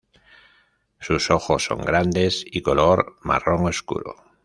[0.99, 4.15] Sus ojos son grandes y color marrón oscuro.